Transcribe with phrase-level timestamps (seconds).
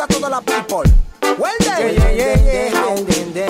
[0.00, 0.84] a toda la people.
[1.38, 1.94] Well then.
[1.94, 3.28] Yeah, yeah, yeah, yeah.
[3.34, 3.47] Yeah.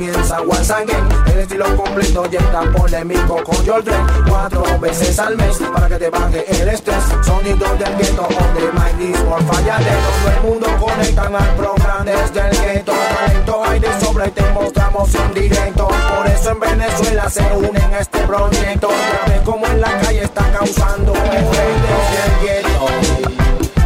[0.00, 1.08] Comienza Again.
[1.26, 4.06] El estilo completo y está polémico con Jordan.
[4.28, 7.04] Cuatro veces al mes para que te baje el estrés.
[7.22, 12.04] Sonido del gueto, on the mic more falla de todo el mundo conectan al programa
[12.04, 12.92] desde el gueto.
[12.92, 15.88] Talento hay de sobra y te mostramos en directo.
[15.88, 18.88] Por eso en Venezuela se unen a este proyecto.
[19.26, 21.50] Ves como en la calle está causando efecto
[21.82, 23.40] desde el gueto.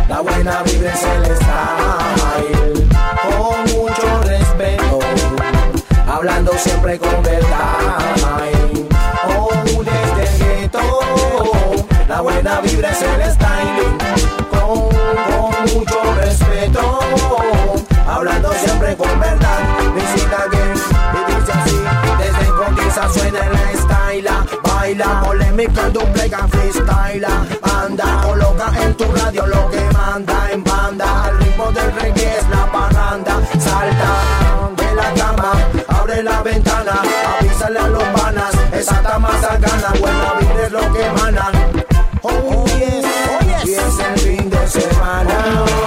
[0.09, 1.04] La buena vibra es
[6.25, 7.99] hablando siempre con verdad.
[9.29, 10.80] Oh, desde el gueto,
[12.09, 13.83] la buena vibra es el style,
[14.51, 16.99] con, con mucho respeto,
[18.07, 19.59] hablando siempre con verdad.
[19.95, 20.73] Visita again,
[21.13, 21.77] y dice así,
[22.19, 24.30] desde Conquista suena el style,
[24.63, 27.27] baila, polémica, dupleca, freestyle,
[27.63, 30.54] anda, coloca en tu radio lo que manda
[38.85, 41.54] esa tama gana, buena vida es lo que emanan.
[42.21, 45.35] Oh yes, oh yes, y es el fin de semana,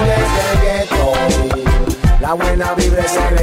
[0.02, 1.14] desde el ghetto,
[2.20, 3.38] la buena vibra es el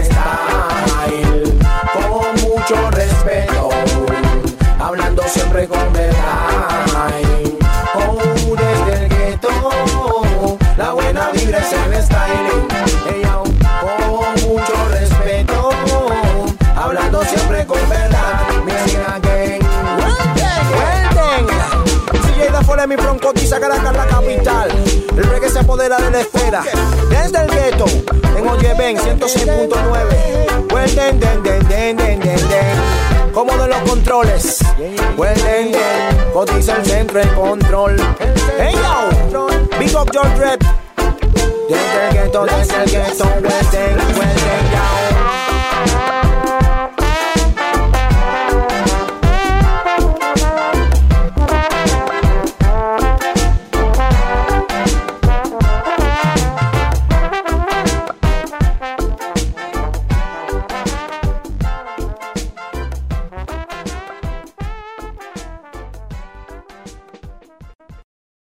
[22.97, 24.71] mi broncotiza Caracas la capital.
[25.17, 26.63] El reggae se apodera de la esfera.
[27.09, 27.87] Desde el gueto,
[28.37, 30.73] en Oye Ben 106.9.
[30.73, 33.33] Welden, den, den, den, den, den, den.
[33.33, 34.59] Como de los controles.
[35.17, 36.33] Welden, den.
[36.33, 37.97] Cotiza el centro en control.
[38.59, 38.75] Hey
[39.79, 40.61] Big up George Red.
[41.69, 44.34] Desde el gueto, desde el gueto, Welden,